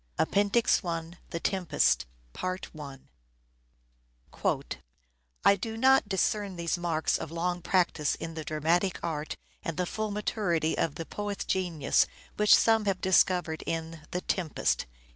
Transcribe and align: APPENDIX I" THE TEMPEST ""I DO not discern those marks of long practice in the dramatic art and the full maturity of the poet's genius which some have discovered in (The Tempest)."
APPENDIX 0.17 0.83
I" 0.83 1.11
THE 1.29 1.39
TEMPEST 1.39 2.07
""I 5.45 5.55
DO 5.59 5.77
not 5.77 6.09
discern 6.09 6.55
those 6.55 6.77
marks 6.79 7.19
of 7.19 7.29
long 7.29 7.61
practice 7.61 8.15
in 8.15 8.33
the 8.33 8.43
dramatic 8.43 8.97
art 9.03 9.35
and 9.61 9.77
the 9.77 9.85
full 9.85 10.09
maturity 10.09 10.75
of 10.75 10.95
the 10.95 11.05
poet's 11.05 11.45
genius 11.45 12.07
which 12.35 12.55
some 12.57 12.85
have 12.85 12.99
discovered 12.99 13.61
in 13.67 14.01
(The 14.09 14.21
Tempest)." 14.21 14.87